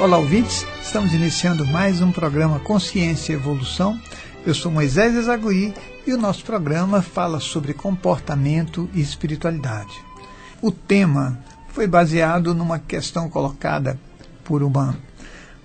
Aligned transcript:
Olá, 0.00 0.18
ouvintes. 0.18 0.66
Estamos 0.82 1.14
iniciando 1.14 1.64
mais 1.64 2.02
um 2.02 2.10
programa 2.10 2.58
Consciência 2.58 3.32
e 3.32 3.36
Evolução. 3.36 3.98
Eu 4.44 4.52
sou 4.52 4.70
Moisés 4.70 5.14
Ezagui 5.14 5.72
e 6.04 6.12
o 6.12 6.18
nosso 6.18 6.44
programa 6.44 7.00
fala 7.00 7.38
sobre 7.38 7.72
comportamento 7.72 8.90
e 8.92 9.00
espiritualidade. 9.00 9.94
O 10.60 10.72
tema 10.72 11.38
foi 11.68 11.86
baseado 11.86 12.54
numa 12.54 12.78
questão 12.78 13.30
colocada 13.30 13.98
por 14.42 14.64
uma, 14.64 14.98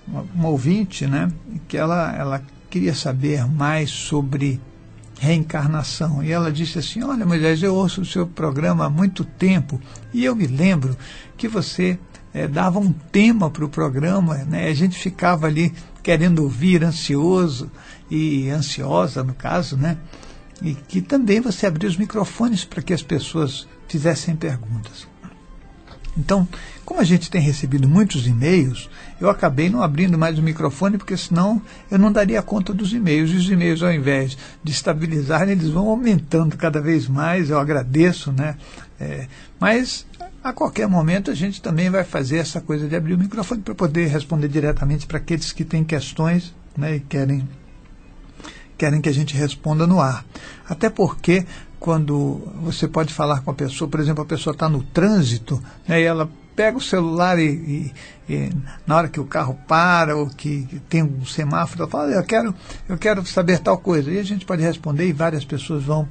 uma, 0.06 0.24
uma 0.32 0.48
ouvinte, 0.48 1.08
né, 1.08 1.30
que 1.66 1.76
ela, 1.76 2.14
ela 2.16 2.42
queria 2.70 2.94
saber 2.94 3.44
mais 3.46 3.90
sobre 3.90 4.60
reencarnação. 5.18 6.22
E 6.22 6.30
ela 6.30 6.52
disse 6.52 6.78
assim: 6.78 7.02
Olha, 7.02 7.26
Moisés, 7.26 7.62
eu 7.62 7.74
ouço 7.74 8.00
o 8.00 8.06
seu 8.06 8.28
programa 8.28 8.86
há 8.86 8.90
muito 8.90 9.24
tempo 9.24 9.80
e 10.14 10.24
eu 10.24 10.36
me 10.36 10.46
lembro 10.46 10.96
que 11.36 11.48
você 11.48 11.98
é, 12.32 12.46
dava 12.46 12.78
um 12.78 12.92
tema 12.92 13.50
para 13.50 13.64
o 13.64 13.68
programa, 13.68 14.36
né? 14.44 14.68
a 14.68 14.74
gente 14.74 14.98
ficava 14.98 15.46
ali 15.46 15.72
querendo 16.02 16.42
ouvir, 16.42 16.84
ansioso 16.84 17.70
e 18.10 18.48
ansiosa, 18.50 19.22
no 19.22 19.34
caso, 19.34 19.76
né? 19.76 19.98
e 20.62 20.74
que 20.74 21.00
também 21.00 21.40
você 21.40 21.66
abria 21.66 21.88
os 21.88 21.96
microfones 21.96 22.64
para 22.64 22.82
que 22.82 22.92
as 22.92 23.02
pessoas 23.02 23.66
fizessem 23.88 24.36
perguntas. 24.36 25.08
Então, 26.16 26.46
como 26.84 27.00
a 27.00 27.04
gente 27.04 27.30
tem 27.30 27.40
recebido 27.40 27.88
muitos 27.88 28.26
e-mails, 28.26 28.90
eu 29.20 29.30
acabei 29.30 29.70
não 29.70 29.82
abrindo 29.82 30.18
mais 30.18 30.38
o 30.38 30.42
microfone, 30.42 30.98
porque 30.98 31.16
senão 31.16 31.62
eu 31.90 31.98
não 31.98 32.10
daria 32.10 32.42
conta 32.42 32.74
dos 32.74 32.92
e-mails. 32.92 33.30
E 33.30 33.36
os 33.36 33.48
e-mails, 33.48 33.82
ao 33.82 33.92
invés 33.92 34.36
de 34.62 34.72
estabilizarem, 34.72 35.52
eles 35.52 35.70
vão 35.70 35.88
aumentando 35.88 36.56
cada 36.56 36.80
vez 36.80 37.06
mais. 37.06 37.48
Eu 37.48 37.58
agradeço, 37.58 38.32
né? 38.32 38.56
É, 38.98 39.28
mas 39.58 40.04
a 40.42 40.52
qualquer 40.52 40.88
momento 40.88 41.30
a 41.30 41.34
gente 41.34 41.60
também 41.60 41.90
vai 41.90 42.04
fazer 42.04 42.38
essa 42.38 42.60
coisa 42.60 42.88
de 42.88 42.96
abrir 42.96 43.14
o 43.14 43.18
microfone 43.18 43.60
para 43.60 43.74
poder 43.74 44.08
responder 44.08 44.48
diretamente 44.48 45.06
para 45.06 45.18
aqueles 45.18 45.52
que 45.52 45.64
têm 45.64 45.84
questões 45.84 46.54
né, 46.76 46.96
e 46.96 47.00
querem, 47.00 47.46
querem 48.78 49.00
que 49.00 49.08
a 49.08 49.14
gente 49.14 49.34
responda 49.36 49.86
no 49.86 50.00
ar. 50.00 50.24
Até 50.68 50.88
porque 50.88 51.46
quando 51.78 52.42
você 52.62 52.88
pode 52.88 53.12
falar 53.12 53.40
com 53.40 53.50
a 53.50 53.54
pessoa, 53.54 53.88
por 53.88 54.00
exemplo, 54.00 54.22
a 54.22 54.26
pessoa 54.26 54.52
está 54.52 54.68
no 54.68 54.82
trânsito 54.82 55.62
né, 55.86 56.00
e 56.00 56.04
ela 56.04 56.30
pega 56.56 56.76
o 56.76 56.80
celular 56.80 57.38
e, 57.38 57.48
e, 57.48 57.92
e, 58.28 58.50
na 58.86 58.96
hora 58.96 59.08
que 59.08 59.20
o 59.20 59.24
carro 59.24 59.58
para 59.66 60.16
ou 60.16 60.26
que, 60.28 60.66
tem 60.88 61.02
um 61.02 61.24
semáforo, 61.24 61.82
ela 61.82 61.90
fala, 61.90 62.10
eu 62.12 62.22
quero, 62.22 62.54
eu 62.88 62.98
quero 62.98 63.24
saber 63.26 63.60
tal 63.60 63.78
coisa. 63.78 64.10
E 64.10 64.18
a 64.18 64.22
gente 64.22 64.44
pode 64.44 64.62
responder 64.62 65.06
e 65.08 65.12
várias 65.12 65.44
pessoas 65.44 65.84
vão 65.84 66.08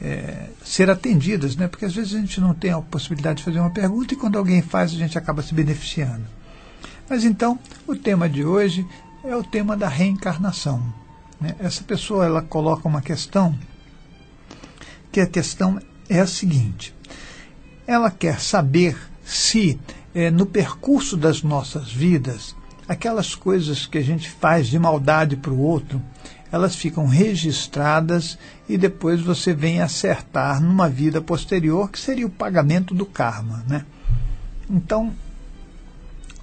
é, 0.00 0.48
ser 0.64 0.90
atendidas, 0.90 1.56
né? 1.56 1.68
porque 1.68 1.84
às 1.84 1.94
vezes 1.94 2.14
a 2.14 2.18
gente 2.18 2.40
não 2.40 2.54
tem 2.54 2.70
a 2.70 2.80
possibilidade 2.80 3.38
de 3.38 3.44
fazer 3.44 3.60
uma 3.60 3.70
pergunta 3.70 4.14
e 4.14 4.16
quando 4.16 4.36
alguém 4.36 4.62
faz 4.62 4.92
a 4.92 4.96
gente 4.96 5.16
acaba 5.16 5.42
se 5.42 5.54
beneficiando. 5.54 6.24
Mas 7.08 7.24
então, 7.24 7.58
o 7.86 7.94
tema 7.94 8.28
de 8.28 8.44
hoje 8.44 8.86
é 9.24 9.34
o 9.34 9.44
tema 9.44 9.76
da 9.76 9.88
reencarnação. 9.88 10.82
Né? 11.40 11.54
Essa 11.58 11.82
pessoa 11.84 12.24
ela 12.24 12.42
coloca 12.42 12.88
uma 12.88 13.00
questão, 13.00 13.56
que 15.12 15.20
a 15.20 15.26
questão 15.26 15.80
é 16.08 16.20
a 16.20 16.26
seguinte: 16.26 16.94
ela 17.86 18.10
quer 18.10 18.40
saber 18.40 18.96
se 19.24 19.78
é, 20.14 20.30
no 20.30 20.46
percurso 20.46 21.16
das 21.16 21.42
nossas 21.42 21.92
vidas, 21.92 22.54
aquelas 22.88 23.34
coisas 23.34 23.86
que 23.86 23.98
a 23.98 24.02
gente 24.02 24.30
faz 24.30 24.68
de 24.68 24.78
maldade 24.78 25.36
para 25.36 25.52
o 25.52 25.60
outro, 25.60 26.02
elas 26.50 26.76
ficam 26.76 27.06
registradas 27.06 28.38
e 28.68 28.76
depois 28.76 29.20
você 29.20 29.54
vem 29.54 29.80
acertar 29.80 30.60
numa 30.60 30.88
vida 30.88 31.20
posterior, 31.20 31.90
que 31.90 31.98
seria 31.98 32.26
o 32.26 32.30
pagamento 32.30 32.94
do 32.94 33.06
karma. 33.06 33.64
Né? 33.68 33.84
Então, 34.68 35.12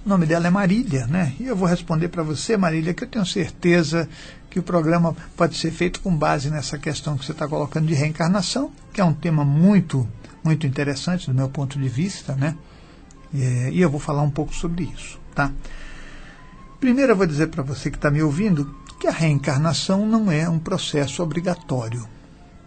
o 0.04 0.08
nome 0.08 0.26
dela 0.26 0.46
é 0.46 0.50
Marília, 0.50 1.06
né? 1.06 1.34
E 1.40 1.46
eu 1.46 1.56
vou 1.56 1.68
responder 1.68 2.08
para 2.08 2.22
você, 2.22 2.56
Marília, 2.56 2.92
que 2.92 3.04
eu 3.04 3.08
tenho 3.08 3.24
certeza 3.24 4.08
que 4.50 4.58
o 4.58 4.62
programa 4.62 5.16
pode 5.36 5.56
ser 5.56 5.70
feito 5.70 6.00
com 6.00 6.14
base 6.14 6.50
nessa 6.50 6.78
questão 6.78 7.16
que 7.16 7.24
você 7.24 7.32
está 7.32 7.48
colocando 7.48 7.86
de 7.86 7.94
reencarnação, 7.94 8.70
que 8.92 9.00
é 9.00 9.04
um 9.04 9.14
tema 9.14 9.44
muito, 9.44 10.06
muito 10.42 10.66
interessante 10.66 11.26
do 11.26 11.34
meu 11.34 11.48
ponto 11.48 11.78
de 11.78 11.88
vista, 11.88 12.34
né? 12.34 12.56
E 13.32 13.80
eu 13.80 13.90
vou 13.90 13.98
falar 13.98 14.22
um 14.22 14.30
pouco 14.30 14.54
sobre 14.54 14.84
isso, 14.84 15.18
tá? 15.34 15.50
Primeiro 16.78 17.12
eu 17.12 17.16
vou 17.16 17.26
dizer 17.26 17.48
para 17.48 17.62
você 17.62 17.90
que 17.90 17.96
está 17.96 18.10
me 18.10 18.22
ouvindo 18.22 18.72
que 19.00 19.08
a 19.08 19.10
reencarnação 19.10 20.06
não 20.06 20.30
é 20.30 20.48
um 20.48 20.58
processo 20.58 21.22
obrigatório. 21.22 22.06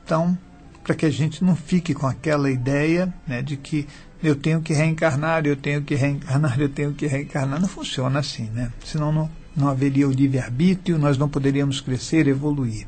Então, 0.07 0.38
para 0.85 0.95
que 0.95 1.06
a 1.06 1.09
gente 1.09 1.44
não 1.44 1.53
fique 1.53 1.94
com 1.94 2.07
aquela 2.07 2.50
ideia 2.50 3.13
né, 3.28 3.41
de 3.41 3.57
que 3.57 3.85
eu 4.23 4.38
tenho 4.38 4.62
que 4.62 4.72
reencarnar, 4.72 5.45
eu 5.45 5.57
tenho 5.57 5.81
que 5.81 5.95
reencarnar, 5.95 6.57
eu 6.62 6.69
tenho 6.69 6.94
que 6.94 7.06
reencarnar, 7.06 7.59
não 7.59 7.68
funciona 7.68 8.19
assim, 8.19 8.50
né? 8.51 8.72
Senão 8.85 9.12
não, 9.12 9.29
não 9.53 9.68
haveria 9.68 10.07
o 10.07 10.12
livre-arbítrio, 10.12 10.97
nós 10.97 11.18
não 11.18 11.28
poderíamos 11.28 11.81
crescer, 11.81 12.25
evoluir. 12.25 12.88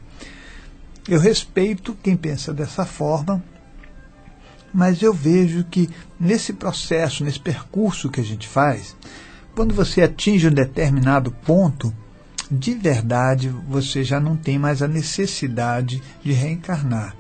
Eu 1.10 1.20
respeito 1.20 1.94
quem 2.02 2.16
pensa 2.16 2.54
dessa 2.54 2.86
forma, 2.86 3.44
mas 4.74 5.02
eu 5.02 5.14
vejo 5.14 5.66
que 5.66 5.90
nesse 6.18 6.54
processo, 6.54 7.26
nesse 7.26 7.42
percurso 7.42 8.10
que 8.10 8.22
a 8.22 8.24
gente 8.26 8.48
faz, 8.48 8.96
quando 9.54 9.76
você 9.76 10.04
atinge 10.04 10.48
um 10.48 10.54
determinado 10.54 11.32
ponto, 11.32 11.94
de 12.50 12.74
verdade 12.74 13.50
você 13.50 14.04
já 14.04 14.20
não 14.20 14.36
tem 14.36 14.58
mais 14.58 14.82
a 14.82 14.88
necessidade 14.88 16.02
de 16.24 16.32
reencarnar. 16.32 17.16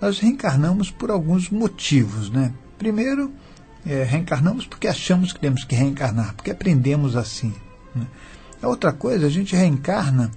Nós 0.00 0.20
reencarnamos 0.20 0.90
por 0.90 1.10
alguns 1.10 1.50
motivos, 1.50 2.30
né? 2.30 2.52
Primeiro, 2.78 3.32
é, 3.84 4.04
reencarnamos 4.04 4.66
porque 4.66 4.86
achamos 4.86 5.32
que 5.32 5.40
temos 5.40 5.64
que 5.64 5.74
reencarnar, 5.74 6.34
porque 6.34 6.50
aprendemos 6.50 7.16
assim. 7.16 7.52
Né? 7.94 8.06
A 8.62 8.68
outra 8.68 8.92
coisa, 8.92 9.26
a 9.26 9.30
gente 9.30 9.56
reencarna 9.56 10.30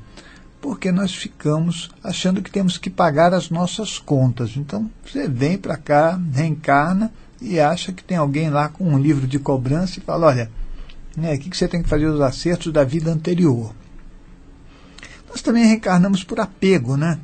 porque 0.62 0.92
nós 0.92 1.14
ficamos 1.14 1.90
achando 2.04 2.42
que 2.42 2.52
temos 2.52 2.78
que 2.78 2.90
pagar 2.90 3.34
as 3.34 3.50
nossas 3.50 3.98
contas. 3.98 4.56
Então, 4.56 4.90
você 5.04 5.28
vem 5.28 5.58
para 5.58 5.76
cá, 5.76 6.20
reencarna 6.32 7.12
e 7.42 7.60
acha 7.60 7.92
que 7.92 8.04
tem 8.04 8.18
alguém 8.18 8.50
lá 8.52 8.70
com 8.70 8.86
um 8.86 9.00
livro 9.00 9.28
de 9.28 9.40
cobrança 9.40 9.98
e 9.98 10.04
fala: 10.04 10.28
olha, 10.28 10.52
né, 11.18 11.34
aqui 11.34 11.50
que 11.50 11.58
você 11.58 11.68
tem 11.68 11.82
que 11.82 11.90
fazer 11.90 12.06
os 12.06 12.22
acertos 12.22 12.72
da 12.72 12.84
vida 12.84 13.12
anterior. 13.12 13.74
Nós 15.32 15.42
também 15.42 15.66
reencarnamos 15.66 16.26
por 16.26 16.42
apego, 16.42 16.98
né? 16.98 17.18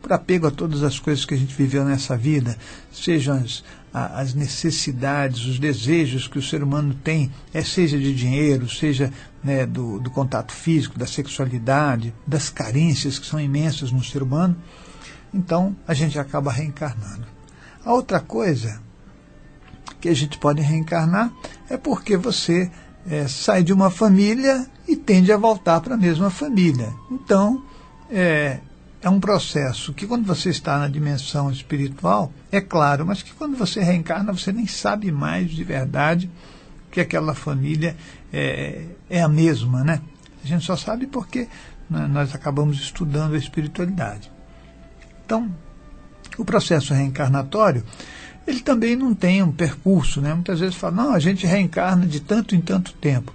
Por 0.00 0.10
apego 0.14 0.46
a 0.46 0.50
todas 0.50 0.82
as 0.82 0.98
coisas 0.98 1.26
que 1.26 1.34
a 1.34 1.36
gente 1.36 1.54
viveu 1.54 1.84
nessa 1.84 2.16
vida, 2.16 2.56
sejam 2.90 3.36
as, 3.36 3.62
as 3.92 4.32
necessidades, 4.32 5.44
os 5.44 5.58
desejos 5.58 6.26
que 6.26 6.38
o 6.38 6.42
ser 6.42 6.62
humano 6.62 6.94
tem, 7.04 7.30
é, 7.52 7.62
seja 7.62 7.98
de 7.98 8.14
dinheiro, 8.14 8.66
seja 8.66 9.12
né, 9.44 9.66
do, 9.66 10.00
do 10.00 10.10
contato 10.10 10.52
físico, 10.52 10.98
da 10.98 11.06
sexualidade, 11.06 12.14
das 12.26 12.48
carências 12.48 13.18
que 13.18 13.26
são 13.26 13.38
imensas 13.38 13.92
no 13.92 14.02
ser 14.02 14.22
humano. 14.22 14.56
Então, 15.32 15.76
a 15.86 15.92
gente 15.92 16.18
acaba 16.18 16.50
reencarnando. 16.50 17.26
A 17.84 17.92
outra 17.92 18.20
coisa 18.20 18.80
que 20.00 20.08
a 20.08 20.14
gente 20.14 20.38
pode 20.38 20.62
reencarnar 20.62 21.30
é 21.68 21.76
porque 21.76 22.16
você 22.16 22.70
é, 23.08 23.26
sai 23.28 23.62
de 23.62 23.72
uma 23.72 23.90
família 23.90 24.66
e 24.86 24.96
tende 24.96 25.32
a 25.32 25.36
voltar 25.36 25.80
para 25.80 25.94
a 25.94 25.98
mesma 25.98 26.30
família. 26.30 26.92
Então, 27.10 27.62
é, 28.10 28.58
é 29.02 29.08
um 29.08 29.20
processo 29.20 29.92
que, 29.94 30.06
quando 30.06 30.26
você 30.26 30.50
está 30.50 30.78
na 30.78 30.88
dimensão 30.88 31.50
espiritual, 31.50 32.32
é 32.50 32.60
claro, 32.60 33.06
mas 33.06 33.22
que 33.22 33.32
quando 33.32 33.56
você 33.56 33.80
reencarna, 33.80 34.32
você 34.32 34.52
nem 34.52 34.66
sabe 34.66 35.10
mais 35.10 35.50
de 35.50 35.64
verdade 35.64 36.30
que 36.90 37.00
aquela 37.00 37.34
família 37.34 37.96
é, 38.32 38.84
é 39.08 39.22
a 39.22 39.28
mesma, 39.28 39.84
né? 39.84 40.00
A 40.42 40.46
gente 40.46 40.64
só 40.64 40.76
sabe 40.76 41.06
porque 41.06 41.48
nós 41.88 42.34
acabamos 42.34 42.78
estudando 42.78 43.34
a 43.34 43.38
espiritualidade. 43.38 44.30
Então, 45.24 45.50
o 46.38 46.44
processo 46.44 46.94
reencarnatório, 46.94 47.84
ele 48.50 48.60
também 48.60 48.96
não 48.96 49.14
tem 49.14 49.42
um 49.42 49.52
percurso, 49.52 50.20
né? 50.20 50.34
Muitas 50.34 50.60
vezes 50.60 50.74
fala, 50.74 50.96
não, 50.96 51.14
a 51.14 51.18
gente 51.18 51.46
reencarna 51.46 52.06
de 52.06 52.20
tanto 52.20 52.54
em 52.54 52.60
tanto 52.60 52.92
tempo. 52.94 53.32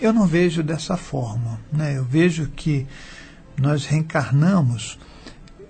Eu 0.00 0.12
não 0.12 0.26
vejo 0.26 0.62
dessa 0.62 0.96
forma. 0.96 1.60
Né? 1.72 1.98
Eu 1.98 2.04
vejo 2.04 2.48
que 2.54 2.86
nós 3.56 3.84
reencarnamos 3.84 4.98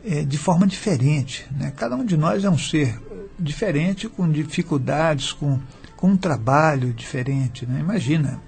é, 0.05 0.23
de 0.23 0.39
forma 0.39 0.67
diferente. 0.67 1.47
Né? 1.51 1.73
Cada 1.77 1.97
um 1.97 2.05
de 2.05 2.17
nós 2.17 2.45
é 2.45 2.51
um 2.51 2.59
ser 2.59 3.01
diferente, 3.39 4.09
com 4.09 4.31
dificuldades, 4.31 5.33
com, 5.33 5.59
com 5.97 6.09
um 6.09 6.17
trabalho 6.17 6.93
diferente. 6.93 7.67
Né? 7.67 7.81
Imagina, 7.81 8.41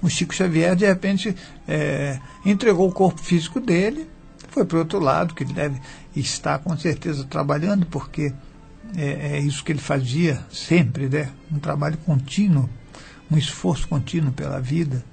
o 0.00 0.08
Chico 0.08 0.34
Xavier, 0.34 0.76
de 0.76 0.86
repente, 0.86 1.34
é, 1.66 2.18
entregou 2.44 2.88
o 2.88 2.92
corpo 2.92 3.20
físico 3.20 3.60
dele, 3.60 4.08
foi 4.50 4.64
para 4.64 4.76
o 4.76 4.80
outro 4.80 5.00
lado, 5.00 5.34
que 5.34 5.42
ele 5.42 5.52
deve 5.52 5.80
estar 6.14 6.58
com 6.60 6.76
certeza 6.76 7.24
trabalhando, 7.24 7.86
porque 7.86 8.32
é, 8.96 9.36
é 9.36 9.40
isso 9.40 9.64
que 9.64 9.72
ele 9.72 9.80
fazia 9.80 10.44
sempre, 10.50 11.08
né? 11.08 11.30
um 11.52 11.58
trabalho 11.58 11.98
contínuo 11.98 12.68
um 13.30 13.38
esforço 13.38 13.88
contínuo 13.88 14.32
pela 14.32 14.60
vida. 14.60 15.04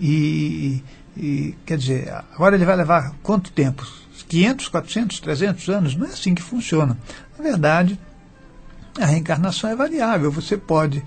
E, 0.00 0.82
e, 1.16 1.54
quer 1.66 1.78
dizer, 1.78 2.12
agora 2.32 2.54
ele 2.54 2.64
vai 2.64 2.76
levar 2.76 3.14
quanto 3.22 3.50
tempo? 3.50 3.86
500, 4.28 4.68
400, 4.68 5.20
300 5.20 5.68
anos? 5.68 5.96
Não 5.96 6.06
é 6.06 6.10
assim 6.10 6.34
que 6.34 6.42
funciona. 6.42 6.98
Na 7.36 7.42
verdade, 7.42 7.98
a 9.00 9.06
reencarnação 9.06 9.70
é 9.70 9.76
variável. 9.76 10.30
Você 10.30 10.56
pode 10.56 11.02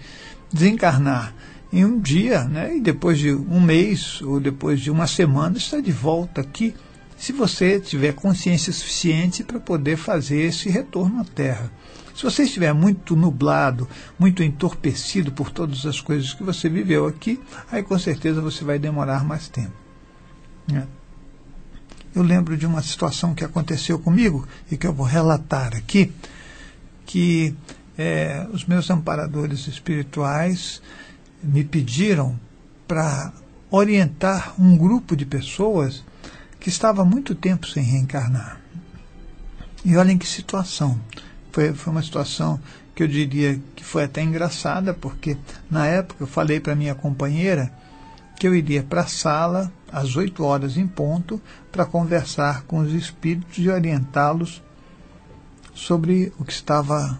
desencarnar 0.51 1.33
em 1.71 1.85
um 1.85 1.99
dia, 1.99 2.43
né? 2.43 2.75
e 2.75 2.81
depois 2.81 3.17
de 3.17 3.31
um 3.31 3.61
mês 3.61 4.21
ou 4.21 4.39
depois 4.39 4.81
de 4.81 4.91
uma 4.91 5.07
semana 5.07 5.57
está 5.57 5.79
de 5.79 5.91
volta 5.91 6.41
aqui, 6.41 6.73
se 7.21 7.31
você 7.31 7.79
tiver 7.79 8.13
consciência 8.13 8.73
suficiente 8.73 9.43
para 9.43 9.59
poder 9.59 9.95
fazer 9.95 10.41
esse 10.41 10.69
retorno 10.69 11.21
à 11.21 11.23
Terra. 11.23 11.71
Se 12.15 12.23
você 12.23 12.41
estiver 12.41 12.73
muito 12.73 13.15
nublado, 13.15 13.87
muito 14.17 14.41
entorpecido 14.41 15.31
por 15.31 15.51
todas 15.51 15.85
as 15.85 16.01
coisas 16.01 16.33
que 16.33 16.41
você 16.41 16.67
viveu 16.67 17.05
aqui, 17.05 17.39
aí 17.71 17.83
com 17.83 17.97
certeza 17.99 18.41
você 18.41 18.63
vai 18.63 18.79
demorar 18.79 19.23
mais 19.23 19.47
tempo. 19.47 19.71
Né? 20.67 20.87
Eu 22.15 22.23
lembro 22.23 22.57
de 22.57 22.65
uma 22.65 22.81
situação 22.81 23.35
que 23.35 23.43
aconteceu 23.43 23.99
comigo 23.99 24.47
e 24.71 24.75
que 24.75 24.87
eu 24.87 24.93
vou 24.93 25.05
relatar 25.05 25.75
aqui, 25.75 26.11
que 27.05 27.53
é, 27.99 28.47
os 28.51 28.65
meus 28.65 28.89
amparadores 28.89 29.67
espirituais 29.67 30.81
me 31.43 31.63
pediram 31.63 32.35
para 32.87 33.31
orientar 33.69 34.59
um 34.59 34.75
grupo 34.75 35.15
de 35.15 35.23
pessoas 35.23 36.03
que 36.61 36.69
estava 36.69 37.01
há 37.01 37.05
muito 37.05 37.33
tempo 37.33 37.67
sem 37.67 37.83
reencarnar. 37.83 38.61
E 39.83 39.97
olhem 39.97 40.17
que 40.17 40.27
situação. 40.27 40.97
Foi, 41.51 41.73
foi 41.73 41.91
uma 41.91 42.03
situação 42.03 42.61
que 42.95 43.01
eu 43.01 43.07
diria 43.07 43.59
que 43.75 43.83
foi 43.83 44.03
até 44.03 44.21
engraçada, 44.21 44.93
porque 44.93 45.35
na 45.69 45.87
época 45.87 46.23
eu 46.23 46.27
falei 46.27 46.59
para 46.59 46.75
minha 46.75 46.93
companheira 46.93 47.73
que 48.35 48.47
eu 48.47 48.53
iria 48.53 48.83
para 48.83 49.01
a 49.01 49.07
sala 49.07 49.71
às 49.91 50.15
8 50.15 50.43
horas 50.43 50.77
em 50.77 50.87
ponto 50.87 51.41
para 51.71 51.85
conversar 51.85 52.61
com 52.63 52.77
os 52.77 52.93
espíritos 52.93 53.57
e 53.57 53.67
orientá-los 53.67 54.61
sobre 55.73 56.31
o 56.37 56.45
que 56.45 56.53
estava, 56.53 57.19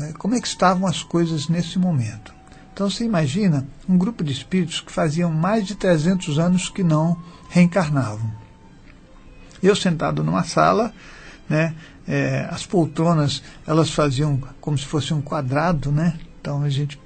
eh, 0.00 0.12
como 0.18 0.34
é 0.34 0.40
que 0.40 0.48
estavam 0.48 0.88
as 0.88 1.02
coisas 1.02 1.48
nesse 1.48 1.78
momento. 1.78 2.34
Então 2.72 2.90
você 2.90 3.04
imagina 3.04 3.66
um 3.88 3.96
grupo 3.96 4.24
de 4.24 4.32
espíritos 4.32 4.80
que 4.80 4.90
faziam 4.90 5.30
mais 5.30 5.64
de 5.64 5.76
300 5.76 6.40
anos 6.40 6.68
que 6.68 6.82
não 6.82 7.16
reencarnavam. 7.48 8.43
Eu 9.66 9.74
sentado 9.74 10.22
numa 10.22 10.44
sala, 10.44 10.92
né, 11.48 11.74
é, 12.06 12.46
as 12.50 12.66
poltronas 12.66 13.42
elas 13.66 13.90
faziam 13.90 14.36
como 14.60 14.76
se 14.76 14.84
fosse 14.84 15.14
um 15.14 15.22
quadrado, 15.22 15.90
né? 15.90 16.18
Então 16.38 16.62
a 16.62 16.68
gente 16.68 17.00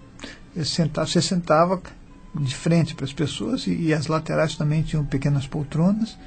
sentava, 0.65 1.07
você 1.07 1.23
sentava 1.23 1.81
de 2.35 2.55
frente 2.55 2.97
para 2.97 3.05
as 3.05 3.13
pessoas 3.13 3.67
e, 3.69 3.75
e, 3.75 3.95
as 3.95 4.09
laterais 4.09 4.57
também 4.57 4.83
tinham 4.83 5.05
pequenas 5.05 5.47
poltronas. 5.47 6.19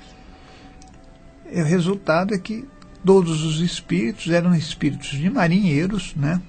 E 1.51 1.61
o 1.61 1.65
resultado 1.65 2.33
é 2.33 2.37
que 2.37 2.65
todos 3.03 3.43
os 3.43 3.59
espíritos 3.59 4.31
eram 4.31 4.55
espíritos 4.55 5.09
de 5.09 5.29
marinheiros, 5.29 6.15
né? 6.15 6.41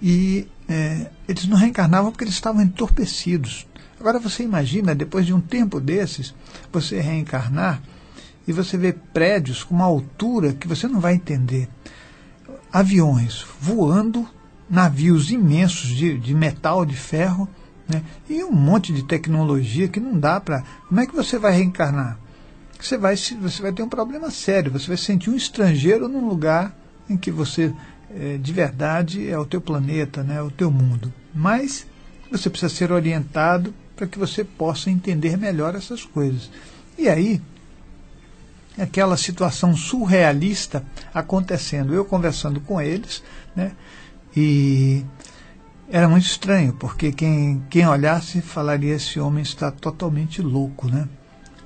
E 0.00 0.48
é, 0.68 1.10
eles 1.28 1.46
não 1.46 1.56
reencarnavam 1.56 2.10
porque 2.10 2.24
eles 2.24 2.34
estavam 2.34 2.60
entorpecidos. 2.60 3.68
Agora 4.00 4.18
você 4.18 4.42
imagina, 4.42 4.96
depois 4.96 5.24
de 5.24 5.32
um 5.32 5.40
tempo 5.40 5.80
desses, 5.80 6.34
você 6.72 7.00
reencarnar 7.00 7.80
e 8.46 8.52
você 8.52 8.76
vê 8.76 8.92
prédios 8.92 9.62
com 9.62 9.74
uma 9.74 9.84
altura 9.84 10.52
que 10.52 10.68
você 10.68 10.88
não 10.88 11.00
vai 11.00 11.14
entender. 11.14 11.68
Aviões 12.72 13.46
voando, 13.60 14.26
navios 14.68 15.30
imensos 15.30 15.90
de, 15.90 16.18
de 16.18 16.34
metal, 16.34 16.84
de 16.84 16.96
ferro, 16.96 17.48
né? 17.88 18.02
e 18.28 18.42
um 18.42 18.52
monte 18.52 18.92
de 18.92 19.04
tecnologia 19.04 19.88
que 19.88 20.00
não 20.00 20.18
dá 20.18 20.40
para. 20.40 20.64
Como 20.88 21.00
é 21.00 21.06
que 21.06 21.14
você 21.14 21.38
vai 21.38 21.52
reencarnar? 21.52 22.18
Você 22.80 22.98
vai, 22.98 23.14
você 23.16 23.62
vai 23.62 23.72
ter 23.72 23.82
um 23.82 23.88
problema 23.88 24.30
sério, 24.30 24.72
você 24.72 24.88
vai 24.88 24.96
sentir 24.96 25.30
um 25.30 25.36
estrangeiro 25.36 26.08
num 26.08 26.26
lugar 26.26 26.76
em 27.08 27.16
que 27.16 27.30
você 27.30 27.72
é, 28.14 28.36
de 28.36 28.52
verdade 28.52 29.28
é 29.28 29.38
o 29.38 29.46
teu 29.46 29.60
planeta, 29.60 30.22
né, 30.22 30.36
é 30.36 30.42
o 30.42 30.50
teu 30.50 30.70
mundo. 30.70 31.12
Mas 31.34 31.86
você 32.30 32.50
precisa 32.50 32.74
ser 32.74 32.92
orientado 32.92 33.74
para 33.94 34.06
que 34.06 34.18
você 34.18 34.42
possa 34.42 34.90
entender 34.90 35.36
melhor 35.36 35.74
essas 35.74 36.04
coisas. 36.04 36.50
E 36.98 37.08
aí, 37.08 37.40
aquela 38.78 39.16
situação 39.16 39.76
surrealista 39.76 40.84
acontecendo, 41.12 41.94
eu 41.94 42.04
conversando 42.04 42.60
com 42.60 42.80
eles, 42.80 43.22
né, 43.54 43.72
e 44.34 45.04
era 45.92 46.08
muito 46.08 46.24
estranho, 46.24 46.72
porque 46.72 47.12
quem, 47.12 47.62
quem 47.68 47.86
olhasse 47.86 48.40
falaria 48.40 48.94
esse 48.94 49.20
homem 49.20 49.42
está 49.42 49.70
totalmente 49.70 50.40
louco, 50.40 50.88
né? 50.88 51.06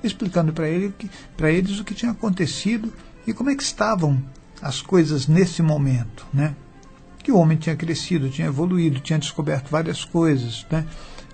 Explicando 0.03 0.51
para 0.51 0.67
ele, 0.67 0.93
eles 1.39 1.79
o 1.79 1.83
que 1.85 1.93
tinha 1.93 2.11
acontecido 2.11 2.93
e 3.25 3.33
como 3.33 3.49
é 3.49 3.55
que 3.55 3.63
estavam 3.63 4.21
as 4.61 4.81
coisas 4.81 5.27
nesse 5.27 5.61
momento, 5.61 6.25
né? 6.33 6.53
Que 7.23 7.31
o 7.31 7.37
homem 7.37 7.57
tinha 7.57 7.75
crescido, 7.75 8.29
tinha 8.29 8.47
evoluído, 8.47 8.99
tinha 8.99 9.17
descoberto 9.17 9.69
várias 9.69 10.03
coisas, 10.03 10.65
né? 10.69 10.85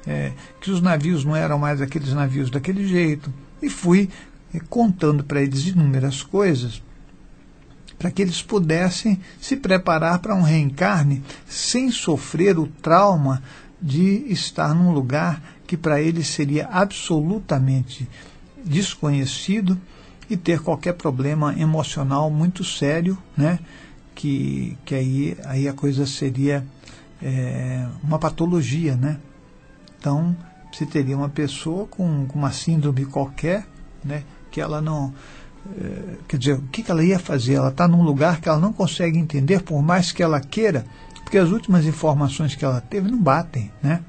É, 0.06 0.34
que 0.62 0.70
os 0.70 0.80
navios 0.80 1.26
não 1.26 1.36
eram 1.36 1.58
mais 1.58 1.82
aqueles 1.82 2.14
navios 2.14 2.52
daquele 2.52 2.88
jeito. 2.88 3.34
E 3.60 3.70
fui 3.70 4.08
contando 4.60 5.24
para 5.24 5.42
eles 5.42 5.68
inúmeras 5.68 6.22
coisas 6.22 6.82
para 7.98 8.12
que 8.12 8.22
eles 8.22 8.42
pudessem 8.42 9.20
se 9.40 9.56
preparar 9.56 10.20
para 10.20 10.36
um 10.36 10.42
reencarne 10.42 11.24
sem 11.48 11.90
sofrer 11.90 12.60
o 12.60 12.68
trauma 12.68 13.42
de 13.82 14.26
estar 14.28 14.74
num 14.76 14.92
lugar 14.92 15.42
que 15.66 15.78
para 15.78 16.02
eles 16.02 16.28
seria 16.28 16.68
absolutamente 16.68 18.08
desconhecido 18.66 19.80
e 20.30 20.36
ter 20.36 20.60
qualquer 20.60 20.94
problema 20.94 21.58
emocional 21.58 22.30
muito 22.30 22.64
sério, 22.64 23.18
né? 23.38 23.60
que, 24.14 24.78
que 24.86 24.96
aí, 24.96 25.38
aí 25.46 25.68
a 25.68 25.74
coisa 25.74 26.06
seria 26.06 26.66
é, 27.22 27.88
uma 28.04 28.20
patologia. 28.20 28.96
Né? 28.96 29.18
Então, 30.00 30.36
você 30.72 30.86
teria 30.86 31.18
uma 31.18 31.30
pessoa 31.30 31.88
com, 31.88 32.26
com 32.26 32.38
uma 32.38 32.52
síndrome 32.52 33.06
qualquer, 33.06 33.66
né? 34.04 34.24
Que 34.54 34.62
ela 34.62 34.80
não. 34.80 35.12
É, 35.76 36.18
quer 36.28 36.38
dizer, 36.38 36.54
o 36.54 36.62
que, 36.72 36.84
que 36.84 36.92
ela 36.92 37.04
ia 37.04 37.18
fazer? 37.18 37.56
Ela 37.56 37.70
está 37.70 37.88
num 37.88 38.04
lugar 38.04 38.40
que 38.40 38.48
ela 38.48 38.60
não 38.60 38.72
consegue 38.72 39.18
entender, 39.18 39.64
por 39.64 39.82
mais 39.82 40.12
que 40.12 40.22
ela 40.22 40.40
queira, 40.40 40.86
porque 41.24 41.40
as 41.40 41.50
últimas 41.50 41.86
informações 41.86 42.54
que 42.54 42.64
ela 42.64 42.80
teve 42.80 43.10
não 43.10 43.18
batem. 43.18 43.72
Né? 43.82 44.02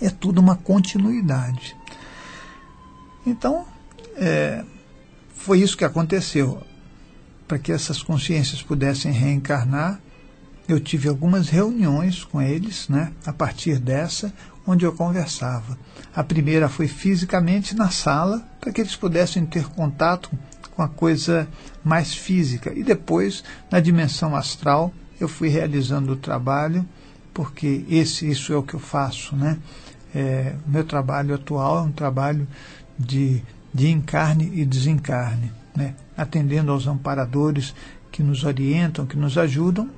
É 0.00 0.08
tudo 0.08 0.40
uma 0.40 0.56
continuidade. 0.56 1.76
Então, 3.26 3.66
é, 4.16 4.64
foi 5.34 5.60
isso 5.60 5.76
que 5.76 5.84
aconteceu. 5.84 6.62
Para 7.46 7.58
que 7.58 7.70
essas 7.70 8.02
consciências 8.02 8.62
pudessem 8.62 9.12
reencarnar, 9.12 10.00
eu 10.66 10.80
tive 10.80 11.08
algumas 11.08 11.48
reuniões 11.48 12.24
com 12.24 12.40
eles, 12.40 12.88
né, 12.88 13.12
a 13.24 13.32
partir 13.32 13.78
dessa, 13.78 14.32
onde 14.68 14.84
eu 14.84 14.92
conversava. 14.92 15.78
A 16.14 16.22
primeira 16.22 16.68
foi 16.68 16.86
fisicamente 16.86 17.74
na 17.74 17.90
sala, 17.90 18.46
para 18.60 18.72
que 18.72 18.80
eles 18.80 18.94
pudessem 18.94 19.46
ter 19.46 19.64
contato 19.68 20.30
com 20.76 20.82
a 20.82 20.88
coisa 20.88 21.48
mais 21.82 22.14
física. 22.14 22.72
E 22.72 22.84
depois, 22.84 23.42
na 23.70 23.80
dimensão 23.80 24.36
astral, 24.36 24.92
eu 25.18 25.26
fui 25.26 25.48
realizando 25.48 26.12
o 26.12 26.16
trabalho, 26.16 26.86
porque 27.32 27.84
esse, 27.88 28.30
isso 28.30 28.52
é 28.52 28.56
o 28.56 28.62
que 28.62 28.74
eu 28.74 28.80
faço. 28.80 29.34
Né? 29.34 29.58
É, 30.14 30.54
meu 30.66 30.84
trabalho 30.84 31.34
atual 31.34 31.78
é 31.78 31.82
um 31.82 31.92
trabalho 31.92 32.46
de 32.98 33.42
de 33.72 33.88
encarne 33.88 34.50
e 34.54 34.64
desencarne, 34.64 35.52
né? 35.76 35.94
atendendo 36.16 36.72
aos 36.72 36.86
amparadores 36.86 37.74
que 38.10 38.22
nos 38.22 38.44
orientam, 38.44 39.06
que 39.06 39.16
nos 39.16 39.36
ajudam. 39.36 39.88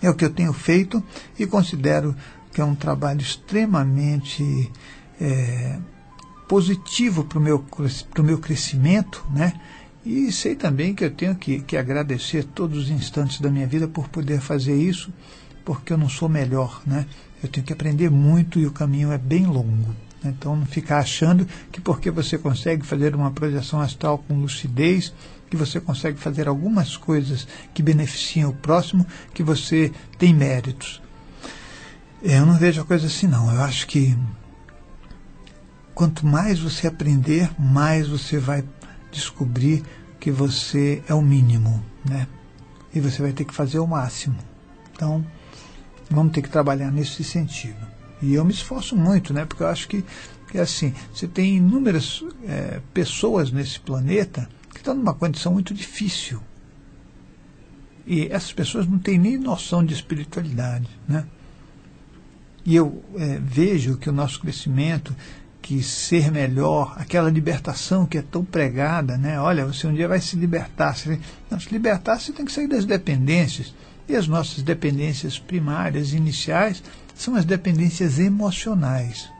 É 0.00 0.10
o 0.10 0.14
que 0.14 0.24
eu 0.24 0.30
tenho 0.30 0.52
feito 0.52 1.02
e 1.38 1.46
considero 1.46 2.14
que 2.52 2.60
é 2.60 2.64
um 2.64 2.74
trabalho 2.74 3.20
extremamente 3.20 4.70
é, 5.20 5.78
positivo 6.48 7.24
para 7.24 7.38
o 7.38 7.42
meu, 7.42 7.64
meu 8.18 8.38
crescimento, 8.38 9.24
né? 9.32 9.54
E 10.04 10.32
sei 10.32 10.56
também 10.56 10.94
que 10.94 11.04
eu 11.04 11.10
tenho 11.10 11.34
que, 11.36 11.60
que 11.60 11.76
agradecer 11.76 12.44
todos 12.44 12.84
os 12.84 12.90
instantes 12.90 13.40
da 13.40 13.50
minha 13.50 13.66
vida 13.66 13.86
por 13.86 14.08
poder 14.08 14.40
fazer 14.40 14.74
isso, 14.76 15.12
porque 15.64 15.92
eu 15.92 15.98
não 15.98 16.08
sou 16.08 16.28
melhor, 16.28 16.82
né? 16.84 17.06
Eu 17.42 17.48
tenho 17.48 17.64
que 17.64 17.72
aprender 17.72 18.10
muito 18.10 18.58
e 18.58 18.66
o 18.66 18.72
caminho 18.72 19.12
é 19.12 19.18
bem 19.18 19.46
longo. 19.46 19.94
Então, 20.24 20.54
não 20.54 20.66
ficar 20.66 20.98
achando 20.98 21.46
que 21.70 21.80
porque 21.80 22.10
você 22.10 22.38
consegue 22.38 22.86
fazer 22.86 23.14
uma 23.14 23.30
projeção 23.30 23.80
astral 23.80 24.18
com 24.18 24.40
lucidez, 24.40 25.12
que 25.50 25.56
você 25.56 25.80
consegue 25.80 26.18
fazer 26.18 26.48
algumas 26.48 26.96
coisas 26.96 27.46
que 27.74 27.82
beneficiam 27.82 28.50
o 28.50 28.54
próximo, 28.54 29.06
que 29.34 29.42
você 29.42 29.92
tem 30.18 30.32
méritos. 30.32 31.01
Eu 32.24 32.46
não 32.46 32.54
vejo 32.54 32.80
a 32.80 32.84
coisa 32.84 33.08
assim, 33.08 33.26
não. 33.26 33.52
Eu 33.52 33.62
acho 33.62 33.84
que 33.88 34.16
quanto 35.92 36.24
mais 36.24 36.60
você 36.60 36.86
aprender, 36.86 37.50
mais 37.60 38.06
você 38.06 38.38
vai 38.38 38.64
descobrir 39.10 39.82
que 40.20 40.30
você 40.30 41.02
é 41.08 41.14
o 41.14 41.20
mínimo, 41.20 41.84
né? 42.08 42.28
E 42.94 43.00
você 43.00 43.20
vai 43.20 43.32
ter 43.32 43.44
que 43.44 43.52
fazer 43.52 43.80
o 43.80 43.86
máximo. 43.88 44.38
Então, 44.92 45.26
vamos 46.08 46.32
ter 46.32 46.42
que 46.42 46.48
trabalhar 46.48 46.92
nesse 46.92 47.24
sentido. 47.24 47.84
E 48.22 48.34
eu 48.34 48.44
me 48.44 48.52
esforço 48.52 48.94
muito, 48.94 49.34
né? 49.34 49.44
Porque 49.44 49.64
eu 49.64 49.66
acho 49.66 49.88
que, 49.88 50.04
que 50.48 50.58
assim, 50.58 50.94
você 51.12 51.26
tem 51.26 51.56
inúmeras 51.56 52.22
é, 52.46 52.80
pessoas 52.94 53.50
nesse 53.50 53.80
planeta 53.80 54.48
que 54.70 54.78
estão 54.78 54.94
numa 54.94 55.12
condição 55.12 55.52
muito 55.52 55.74
difícil. 55.74 56.40
E 58.06 58.28
essas 58.30 58.52
pessoas 58.52 58.86
não 58.86 59.00
têm 59.00 59.18
nem 59.18 59.36
noção 59.36 59.84
de 59.84 59.92
espiritualidade, 59.92 60.88
né? 61.08 61.26
E 62.64 62.76
eu 62.76 63.02
é, 63.16 63.38
vejo 63.42 63.96
que 63.96 64.08
o 64.08 64.12
nosso 64.12 64.40
crescimento, 64.40 65.14
que 65.60 65.82
ser 65.82 66.30
melhor, 66.30 66.94
aquela 66.96 67.30
libertação 67.30 68.04
que 68.04 68.18
é 68.18 68.22
tão 68.22 68.44
pregada, 68.44 69.16
né? 69.16 69.40
Olha, 69.40 69.64
você 69.64 69.86
um 69.86 69.94
dia 69.94 70.08
vai 70.08 70.20
se 70.20 70.36
libertar. 70.36 70.94
Se, 70.96 71.20
não, 71.50 71.58
se 71.58 71.70
libertar, 71.70 72.18
você 72.18 72.32
tem 72.32 72.44
que 72.44 72.52
sair 72.52 72.68
das 72.68 72.84
dependências. 72.84 73.74
E 74.08 74.16
as 74.16 74.26
nossas 74.26 74.62
dependências 74.62 75.38
primárias, 75.38 76.12
iniciais, 76.12 76.82
são 77.14 77.36
as 77.36 77.44
dependências 77.44 78.18
emocionais, 78.18 79.30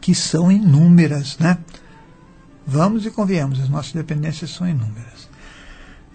que 0.00 0.14
são 0.14 0.50
inúmeras, 0.50 1.38
né? 1.38 1.58
Vamos 2.66 3.06
e 3.06 3.10
convenhamos, 3.10 3.60
as 3.60 3.68
nossas 3.68 3.92
dependências 3.92 4.50
são 4.50 4.68
inúmeras. 4.68 5.28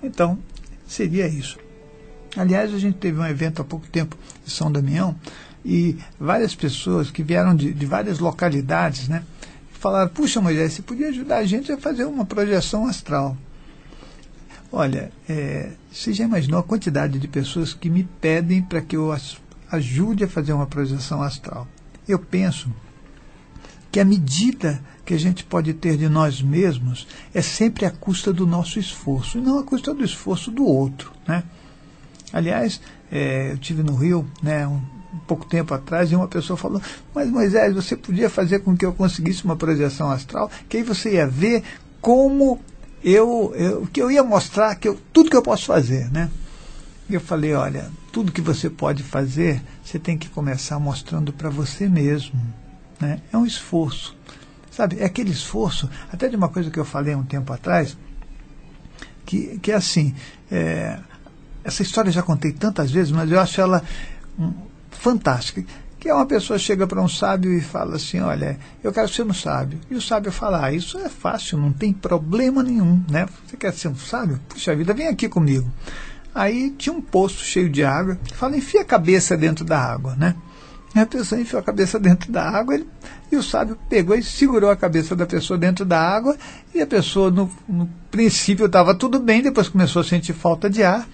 Então, 0.03 0.37
seria 0.85 1.27
isso. 1.27 1.57
Aliás, 2.35 2.73
a 2.73 2.77
gente 2.77 2.97
teve 2.97 3.19
um 3.19 3.25
evento 3.25 3.61
há 3.61 3.65
pouco 3.65 3.87
tempo 3.87 4.17
em 4.45 4.49
São 4.49 4.71
Damião 4.71 5.15
e 5.63 5.97
várias 6.19 6.53
pessoas 6.53 7.09
que 7.09 7.23
vieram 7.23 7.55
de, 7.55 7.73
de 7.73 7.85
várias 7.85 8.19
localidades, 8.19 9.07
né? 9.07 9.23
Falaram, 9.71 10.09
puxa 10.09 10.41
Moisés, 10.41 10.73
você 10.73 10.81
podia 10.81 11.09
ajudar 11.09 11.37
a 11.37 11.45
gente 11.45 11.71
a 11.71 11.77
fazer 11.77 12.05
uma 12.05 12.25
projeção 12.25 12.87
astral. 12.87 13.37
Olha, 14.71 15.11
é, 15.29 15.71
você 15.91 16.11
já 16.11 16.25
imaginou 16.25 16.59
a 16.59 16.63
quantidade 16.63 17.17
de 17.19 17.27
pessoas 17.27 17.73
que 17.73 17.89
me 17.89 18.03
pedem 18.19 18.61
para 18.61 18.81
que 18.81 18.95
eu 18.95 19.11
as 19.11 19.37
ajude 19.71 20.23
a 20.23 20.27
fazer 20.27 20.53
uma 20.53 20.67
projeção 20.67 21.21
astral? 21.21 21.67
Eu 22.07 22.19
penso 22.19 22.69
que 23.91 23.99
a 23.99 24.05
medida 24.05 24.83
que 25.05 25.13
a 25.13 25.17
gente 25.17 25.43
pode 25.45 25.73
ter 25.73 25.97
de 25.97 26.09
nós 26.09 26.41
mesmos 26.41 27.07
é 27.33 27.41
sempre 27.41 27.85
à 27.85 27.91
custa 27.91 28.33
do 28.33 28.45
nosso 28.45 28.77
esforço, 28.77 29.37
e 29.37 29.41
não 29.41 29.59
à 29.59 29.63
custa 29.63 29.93
do 29.93 30.03
esforço 30.03 30.51
do 30.51 30.65
outro. 30.65 31.13
Né? 31.27 31.43
Aliás, 32.35 32.81
é, 33.09 33.53
eu 33.53 33.57
tive 33.57 33.81
no 33.81 33.95
Rio 33.95 34.29
né, 34.43 34.67
um, 34.67 34.73
um, 35.13 35.19
pouco 35.25 35.45
tempo 35.45 35.73
atrás 35.73 36.11
e 36.11 36.15
uma 36.17 36.27
pessoa 36.27 36.57
falou: 36.57 36.81
Mas 37.13 37.31
Moisés, 37.31 37.73
você 37.73 37.95
podia 37.95 38.29
fazer 38.29 38.59
com 38.59 38.75
que 38.75 38.85
eu 38.85 38.91
conseguisse 38.91 39.45
uma 39.45 39.55
projeção 39.55 40.11
astral, 40.11 40.51
que 40.67 40.75
aí 40.75 40.83
você 40.83 41.13
ia 41.13 41.25
ver 41.25 41.63
como 42.01 42.59
eu, 43.01 43.53
eu 43.55 43.87
que 43.87 44.01
eu 44.01 44.11
ia 44.11 44.21
mostrar 44.21 44.75
que 44.75 44.85
eu, 44.85 44.99
tudo 45.13 45.29
que 45.29 45.37
eu 45.37 45.41
posso 45.41 45.65
fazer. 45.65 46.11
Né? 46.11 46.29
E 47.09 47.13
eu 47.13 47.21
falei: 47.21 47.53
Olha, 47.53 47.89
tudo 48.11 48.33
que 48.33 48.41
você 48.41 48.69
pode 48.69 49.01
fazer, 49.01 49.63
você 49.81 49.97
tem 49.97 50.17
que 50.17 50.27
começar 50.27 50.77
mostrando 50.77 51.31
para 51.31 51.49
você 51.49 51.87
mesmo. 51.87 52.37
Né? 52.99 53.21
É 53.31 53.37
um 53.37 53.45
esforço. 53.45 54.13
Sabe, 54.69 54.97
é 54.99 55.05
aquele 55.05 55.31
esforço, 55.31 55.89
até 56.11 56.27
de 56.27 56.35
uma 56.35 56.49
coisa 56.49 56.69
que 56.69 56.77
eu 56.77 56.83
falei 56.83 57.15
um 57.15 57.23
tempo 57.23 57.53
atrás, 57.53 57.95
que, 59.25 59.57
que 59.59 59.71
é 59.71 59.75
assim, 59.75 60.13
é, 60.51 60.99
essa 61.65 61.81
história 61.81 62.09
eu 62.09 62.13
já 62.13 62.21
contei 62.21 62.51
tantas 62.51 62.91
vezes, 62.91 63.11
mas 63.11 63.29
eu 63.31 63.39
acho 63.39 63.59
ela 63.59 63.83
um, 64.37 64.53
fantástica. 64.91 65.65
Que 65.99 66.09
é 66.09 66.13
uma 66.13 66.27
pessoa 66.27 66.59
chega 66.59 66.85
para 66.85 67.01
um 67.01 67.09
sábio 67.09 67.51
e 67.51 67.59
fala 67.59 67.95
assim, 67.95 68.19
olha, 68.19 68.59
eu 68.83 68.93
quero 68.93 69.09
ser 69.09 69.23
um 69.23 69.33
sábio. 69.33 69.79
E 69.89 69.95
o 69.95 70.01
sábio 70.01 70.31
fala, 70.31 70.63
ah, 70.63 70.71
isso 70.71 70.99
é 70.99 71.09
fácil, 71.09 71.57
não 71.57 71.73
tem 71.73 71.91
problema 71.91 72.61
nenhum, 72.61 73.03
né? 73.09 73.27
Você 73.47 73.57
quer 73.57 73.73
ser 73.73 73.87
um 73.87 73.95
sábio? 73.95 74.39
Puxa 74.47 74.75
vida, 74.75 74.93
vem 74.93 75.07
aqui 75.07 75.27
comigo. 75.27 75.67
Aí 76.35 76.69
tinha 76.77 76.93
um 76.93 77.01
poço 77.01 77.43
cheio 77.43 77.67
de 77.67 77.83
água, 77.83 78.19
fala, 78.35 78.55
enfia 78.55 78.81
a 78.81 78.85
cabeça 78.85 79.35
dentro 79.35 79.65
da 79.65 79.79
água, 79.79 80.15
né? 80.15 80.35
E 80.93 80.99
a 80.99 81.05
pessoa 81.07 81.41
enfiou 81.41 81.59
a 81.59 81.63
cabeça 81.63 81.99
dentro 81.99 82.31
da 82.31 82.47
água 82.47 82.75
ele, 82.75 82.87
e 83.31 83.35
o 83.35 83.41
sábio 83.41 83.75
pegou 83.89 84.15
e 84.15 84.21
segurou 84.21 84.69
a 84.69 84.75
cabeça 84.75 85.15
da 85.15 85.25
pessoa 85.25 85.57
dentro 85.57 85.83
da 85.83 85.99
água 85.99 86.37
e 86.73 86.79
a 86.79 86.85
pessoa, 86.85 87.31
no, 87.31 87.49
no 87.67 87.89
princípio, 88.11 88.67
estava 88.67 88.93
tudo 88.93 89.19
bem, 89.19 89.41
depois 89.41 89.67
começou 89.67 90.01
a 90.01 90.05
sentir 90.05 90.33
falta 90.33 90.69
de 90.69 90.83
ar 90.83 91.07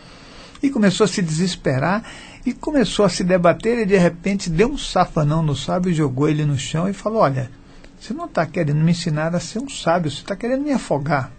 e 0.62 0.70
começou 0.70 1.06
a 1.06 1.08
se 1.08 1.22
desesperar 1.22 2.04
e 2.46 2.54
começou 2.54 3.06
a 3.06 3.10
se 3.10 3.24
debater 3.24 3.80
e 3.80 3.86
de 3.86 3.98
repente 3.98 4.50
deu 4.50 4.70
um 4.70 4.78
safanão 4.78 5.42
no 5.42 5.56
sábio, 5.56 5.94
jogou 5.94 6.30
ele 6.30 6.46
no 6.46 6.58
chão 6.58 6.88
e 6.88 6.94
falou: 6.94 7.22
Olha, 7.22 7.52
você 8.00 8.14
não 8.14 8.26
está 8.26 8.46
querendo 8.46 8.84
me 8.84 8.92
ensinar 8.92 9.36
a 9.36 9.40
ser 9.40 9.60
um 9.60 9.70
sábio, 9.70 10.12
você 10.12 10.22
está 10.22 10.36
querendo 10.36 10.64
me 10.64 10.72
afogar. 10.72 11.32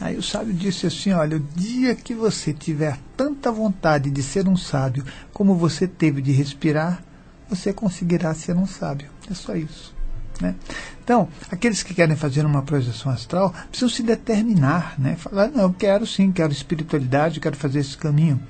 Aí 0.00 0.16
o 0.16 0.22
sábio 0.22 0.54
disse 0.54 0.86
assim: 0.86 1.12
Olha, 1.12 1.36
o 1.36 1.40
dia 1.40 1.94
que 1.94 2.14
você 2.14 2.52
tiver 2.52 2.98
tanta 3.16 3.52
vontade 3.52 4.10
de 4.10 4.22
ser 4.22 4.48
um 4.48 4.56
sábio 4.56 5.04
como 5.32 5.54
você 5.54 5.86
teve 5.86 6.22
de 6.22 6.32
respirar, 6.32 7.04
você 7.48 7.72
conseguirá 7.72 8.32
ser 8.32 8.56
um 8.56 8.66
sábio. 8.66 9.08
É 9.30 9.34
só 9.34 9.54
isso. 9.54 9.99
Né? 10.40 10.54
Então, 11.02 11.28
aqueles 11.50 11.82
que 11.82 11.92
querem 11.92 12.16
fazer 12.16 12.46
uma 12.46 12.62
projeção 12.62 13.12
astral 13.12 13.52
precisam 13.68 13.88
se 13.88 14.02
determinar, 14.02 14.94
né? 14.98 15.16
falar, 15.16 15.48
não, 15.48 15.64
eu 15.64 15.72
quero 15.72 16.06
sim, 16.06 16.32
quero 16.32 16.52
espiritualidade, 16.52 17.40
quero 17.40 17.56
fazer 17.56 17.80
esse 17.80 17.96
caminho. 17.96 18.40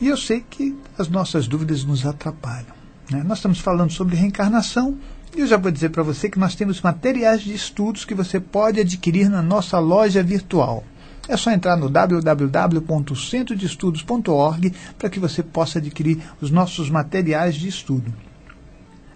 E 0.00 0.08
eu 0.08 0.16
sei 0.16 0.44
que 0.48 0.76
as 0.98 1.08
nossas 1.08 1.48
dúvidas 1.48 1.84
nos 1.84 2.06
atrapalham. 2.06 2.74
Né? 3.10 3.22
Nós 3.24 3.38
estamos 3.38 3.58
falando 3.58 3.90
sobre 3.90 4.16
reencarnação, 4.16 4.96
e 5.34 5.40
eu 5.40 5.46
já 5.46 5.56
vou 5.56 5.70
dizer 5.70 5.88
para 5.90 6.02
você 6.02 6.28
que 6.28 6.38
nós 6.38 6.54
temos 6.54 6.80
materiais 6.80 7.40
de 7.40 7.54
estudos 7.54 8.04
que 8.04 8.14
você 8.14 8.38
pode 8.38 8.80
adquirir 8.80 9.30
na 9.30 9.42
nossa 9.42 9.78
loja 9.78 10.22
virtual. 10.22 10.84
É 11.28 11.36
só 11.36 11.52
entrar 11.52 11.76
no 11.76 11.88
www.centrodeestudos.org 11.88 14.74
para 14.98 15.08
que 15.08 15.20
você 15.20 15.40
possa 15.42 15.78
adquirir 15.78 16.20
os 16.40 16.50
nossos 16.50 16.90
materiais 16.90 17.54
de 17.54 17.68
estudo. 17.68 18.12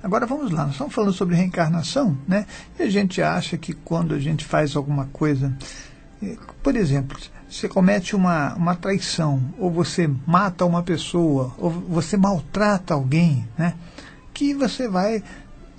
Agora 0.07 0.25
vamos 0.25 0.53
lá, 0.53 0.63
nós 0.63 0.75
estamos 0.75 0.95
falando 0.95 1.13
sobre 1.13 1.35
reencarnação, 1.35 2.17
né? 2.29 2.47
E 2.79 2.85
a 2.85 2.89
gente 2.89 3.21
acha 3.21 3.59
que 3.59 3.73
quando 3.73 4.15
a 4.15 4.21
gente 4.21 4.45
faz 4.45 4.77
alguma 4.77 5.07
coisa, 5.07 5.53
eh, 6.23 6.37
por 6.63 6.77
exemplo, 6.77 7.19
você 7.51 7.69
comete 7.69 8.15
uma, 8.15 8.55
uma 8.55 8.77
traição, 8.77 9.43
ou 9.59 9.69
você 9.69 10.09
mata 10.25 10.65
uma 10.65 10.81
pessoa, 10.85 11.53
ou 11.59 11.71
você 11.71 12.17
maltrata 12.17 12.95
alguém, 12.95 13.49
né? 13.59 13.75
Que 14.33 14.55
você 14.55 14.87
vai 14.87 15.25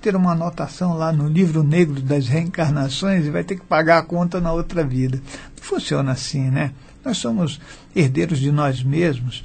ter 0.02 0.14
uma 0.14 0.34
anotação 0.34 0.98
lá 0.98 1.14
no 1.14 1.30
livro 1.30 1.64
negro 1.64 2.02
das 2.02 2.28
reencarnações 2.28 3.26
e 3.26 3.30
vai 3.30 3.46
ter 3.46 3.56
que 3.56 3.66
pagar 3.66 4.00
a 4.00 4.04
conta 4.04 4.42
na 4.42 4.52
outra 4.52 4.84
vida. 4.84 5.22
Não 5.56 5.64
funciona 5.64 6.12
assim, 6.12 6.50
né? 6.50 6.74
Nós 7.02 7.18
somos 7.18 7.62
herdeiros 7.96 8.40
de 8.40 8.52
nós 8.52 8.84
mesmos 8.84 9.42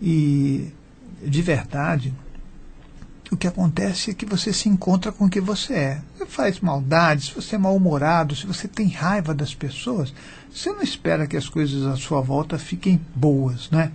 e, 0.00 0.72
de 1.22 1.42
verdade, 1.42 2.14
o 3.34 3.36
que 3.36 3.46
acontece 3.46 4.10
é 4.10 4.14
que 4.14 4.24
você 4.24 4.52
se 4.52 4.68
encontra 4.68 5.12
com 5.12 5.26
o 5.26 5.30
que 5.30 5.40
você 5.40 5.74
é. 5.74 6.02
Você 6.16 6.26
faz 6.26 6.60
maldade, 6.60 7.26
se 7.26 7.34
você 7.34 7.56
é 7.56 7.58
mal-humorado, 7.58 8.34
se 8.34 8.46
você 8.46 8.66
tem 8.66 8.88
raiva 8.88 9.34
das 9.34 9.54
pessoas, 9.54 10.14
você 10.52 10.70
não 10.70 10.82
espera 10.82 11.26
que 11.26 11.36
as 11.36 11.48
coisas 11.48 11.84
à 11.84 11.96
sua 11.96 12.20
volta 12.20 12.58
fiquem 12.58 13.00
boas, 13.14 13.70
né? 13.70 13.92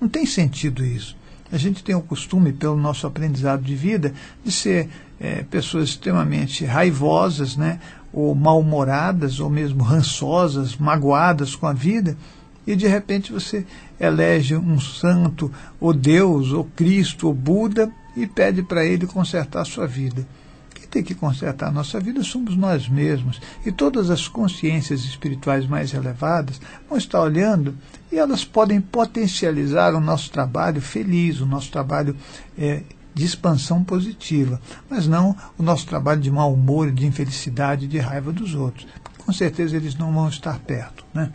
Não 0.00 0.08
tem 0.08 0.26
sentido 0.26 0.84
isso. 0.84 1.16
A 1.50 1.56
gente 1.56 1.82
tem 1.82 1.94
o 1.94 2.02
costume, 2.02 2.52
pelo 2.52 2.76
nosso 2.76 3.06
aprendizado 3.06 3.62
de 3.62 3.74
vida, 3.74 4.12
de 4.44 4.50
ser 4.50 4.88
é, 5.20 5.42
pessoas 5.42 5.90
extremamente 5.90 6.64
raivosas, 6.64 7.56
né? 7.56 7.78
ou 8.14 8.34
mal-humoradas, 8.34 9.40
ou 9.40 9.50
mesmo 9.50 9.82
rançosas, 9.82 10.76
magoadas 10.76 11.56
com 11.56 11.66
a 11.66 11.72
vida, 11.72 12.16
e 12.64 12.76
de 12.76 12.86
repente 12.86 13.32
você 13.32 13.66
elege 13.98 14.56
um 14.56 14.78
santo, 14.78 15.50
ou 15.80 15.92
Deus, 15.92 16.52
ou 16.52 16.64
Cristo, 16.64 17.26
ou 17.26 17.34
Buda, 17.34 17.92
e 18.16 18.26
pede 18.26 18.62
para 18.62 18.84
ele 18.84 19.06
consertar 19.06 19.62
a 19.62 19.64
sua 19.64 19.86
vida. 19.86 20.26
Quem 20.74 20.86
tem 20.88 21.02
que 21.02 21.14
consertar 21.14 21.68
a 21.68 21.72
nossa 21.72 21.98
vida 22.00 22.22
somos 22.22 22.56
nós 22.56 22.88
mesmos. 22.88 23.40
E 23.64 23.72
todas 23.72 24.10
as 24.10 24.28
consciências 24.28 25.04
espirituais 25.04 25.66
mais 25.66 25.94
elevadas 25.94 26.60
vão 26.88 26.98
estar 26.98 27.20
olhando 27.20 27.76
e 28.10 28.18
elas 28.18 28.44
podem 28.44 28.80
potencializar 28.80 29.94
o 29.94 30.00
nosso 30.00 30.30
trabalho 30.30 30.80
feliz, 30.80 31.40
o 31.40 31.46
nosso 31.46 31.70
trabalho 31.70 32.16
é, 32.58 32.82
de 33.14 33.24
expansão 33.24 33.82
positiva, 33.84 34.60
mas 34.90 35.06
não 35.06 35.36
o 35.56 35.62
nosso 35.62 35.86
trabalho 35.86 36.20
de 36.20 36.30
mau 36.30 36.52
humor, 36.52 36.90
de 36.90 37.06
infelicidade, 37.06 37.86
de 37.86 37.98
raiva 37.98 38.32
dos 38.32 38.54
outros. 38.54 38.86
Com 39.18 39.32
certeza 39.32 39.76
eles 39.76 39.94
não 39.94 40.12
vão 40.12 40.28
estar 40.28 40.58
perto. 40.58 41.04
Né? 41.14 41.32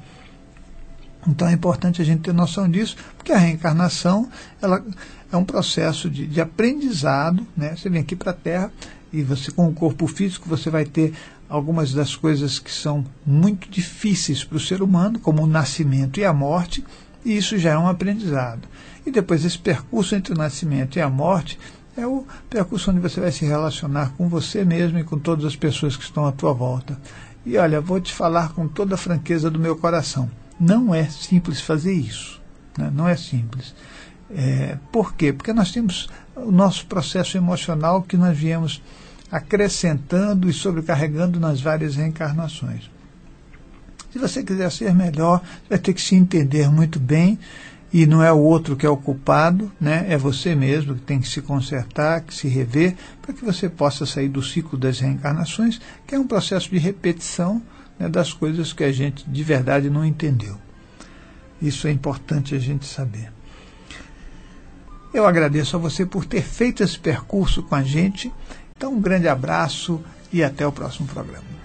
Então 1.27 1.47
é 1.47 1.53
importante 1.53 2.01
a 2.01 2.05
gente 2.05 2.21
ter 2.21 2.33
noção 2.33 2.69
disso, 2.69 2.95
porque 3.17 3.31
a 3.31 3.37
reencarnação 3.37 4.29
ela 4.61 4.83
é 5.31 5.37
um 5.37 5.43
processo 5.43 6.09
de, 6.09 6.25
de 6.27 6.41
aprendizado. 6.41 7.45
Né? 7.55 7.75
Você 7.75 7.89
vem 7.89 8.01
aqui 8.01 8.15
para 8.15 8.31
a 8.31 8.35
Terra 8.35 8.71
e 9.11 9.23
você, 9.23 9.51
com 9.51 9.67
o 9.67 9.73
corpo 9.73 10.07
físico, 10.07 10.47
você 10.47 10.69
vai 10.69 10.85
ter 10.85 11.13
algumas 11.47 11.93
das 11.93 12.15
coisas 12.15 12.59
que 12.59 12.71
são 12.71 13.03
muito 13.25 13.69
difíceis 13.69 14.43
para 14.43 14.57
o 14.57 14.59
ser 14.59 14.81
humano, 14.81 15.19
como 15.19 15.43
o 15.43 15.47
nascimento 15.47 16.19
e 16.19 16.25
a 16.25 16.31
morte, 16.31 16.85
e 17.25 17.35
isso 17.35 17.57
já 17.57 17.71
é 17.71 17.77
um 17.77 17.87
aprendizado. 17.87 18.67
E 19.05 19.11
depois 19.11 19.43
esse 19.43 19.57
percurso 19.57 20.15
entre 20.15 20.33
o 20.33 20.37
nascimento 20.37 20.97
e 20.97 21.01
a 21.01 21.09
morte 21.09 21.57
é 21.97 22.05
o 22.05 22.25
percurso 22.49 22.91
onde 22.91 22.99
você 22.99 23.19
vai 23.19 23.31
se 23.31 23.45
relacionar 23.45 24.13
com 24.15 24.29
você 24.29 24.63
mesmo 24.63 24.99
e 24.99 25.03
com 25.03 25.17
todas 25.17 25.45
as 25.45 25.55
pessoas 25.55 25.97
que 25.97 26.03
estão 26.03 26.25
à 26.25 26.31
tua 26.31 26.53
volta. 26.53 26.99
E 27.45 27.57
olha, 27.57 27.81
vou 27.81 27.99
te 27.99 28.13
falar 28.13 28.53
com 28.53 28.67
toda 28.67 28.95
a 28.95 28.97
franqueza 28.97 29.49
do 29.49 29.59
meu 29.59 29.75
coração. 29.75 30.29
Não 30.59 30.93
é 30.93 31.05
simples 31.05 31.59
fazer 31.59 31.93
isso. 31.93 32.39
Né? 32.77 32.91
Não 32.93 33.07
é 33.07 33.15
simples. 33.15 33.73
É, 34.31 34.77
por 34.91 35.13
quê? 35.15 35.33
Porque 35.33 35.53
nós 35.53 35.71
temos 35.71 36.07
o 36.35 36.51
nosso 36.51 36.85
processo 36.85 37.37
emocional 37.37 38.03
que 38.03 38.15
nós 38.15 38.37
viemos 38.37 38.81
acrescentando 39.31 40.49
e 40.49 40.53
sobrecarregando 40.53 41.39
nas 41.39 41.61
várias 41.61 41.95
reencarnações. 41.95 42.89
Se 44.11 44.17
você 44.17 44.43
quiser 44.43 44.71
ser 44.71 44.93
melhor, 44.93 45.41
vai 45.69 45.77
ter 45.77 45.93
que 45.93 46.01
se 46.01 46.15
entender 46.15 46.69
muito 46.69 46.99
bem, 46.99 47.37
e 47.91 48.05
não 48.05 48.23
é 48.23 48.31
o 48.31 48.37
outro 48.37 48.75
que 48.75 48.85
é 48.85 48.89
o 48.89 48.97
culpado, 48.97 49.71
né? 49.81 50.05
é 50.09 50.17
você 50.17 50.53
mesmo 50.53 50.95
que 50.95 51.01
tem 51.01 51.19
que 51.19 51.27
se 51.27 51.41
consertar, 51.41 52.21
que 52.21 52.33
se 52.33 52.47
rever, 52.47 52.95
para 53.21 53.33
que 53.33 53.43
você 53.43 53.67
possa 53.67 54.05
sair 54.05 54.29
do 54.29 54.43
ciclo 54.43 54.77
das 54.77 54.99
reencarnações, 54.99 55.81
que 56.05 56.13
é 56.13 56.19
um 56.19 56.27
processo 56.27 56.69
de 56.69 56.77
repetição 56.77 57.61
né, 57.97 58.07
das 58.07 58.31
coisas 58.31 58.73
que 58.73 58.83
a 58.83 58.91
gente 58.91 59.27
de 59.27 59.43
verdade 59.43 59.89
não 59.89 60.05
entendeu. 60.05 60.55
Isso 61.59 61.87
é 61.87 61.91
importante 61.91 62.53
a 62.53 62.59
gente 62.59 62.85
saber. 62.85 63.31
Eu 65.13 65.25
agradeço 65.25 65.75
a 65.75 65.79
você 65.79 66.05
por 66.05 66.25
ter 66.25 66.43
feito 66.43 66.83
esse 66.83 66.99
percurso 66.99 67.63
com 67.63 67.75
a 67.75 67.83
gente. 67.83 68.31
Então, 68.77 68.93
um 68.93 69.01
grande 69.01 69.27
abraço 69.27 70.01
e 70.31 70.43
até 70.43 70.65
o 70.65 70.71
próximo 70.71 71.07
programa. 71.07 71.58